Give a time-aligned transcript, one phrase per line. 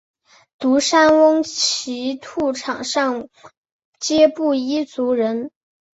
[0.57, 3.27] 独山翁奇兔场上
[3.99, 5.51] 街布依族人。